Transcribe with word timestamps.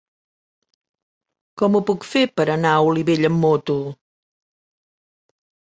Com 1.63 1.77
ho 1.77 1.83
puc 1.91 2.09
fer 2.15 2.25
per 2.41 2.47
anar 2.55 2.73
a 2.79 2.91
Olivella 2.93 3.33
amb 3.35 3.45
moto? 3.47 3.79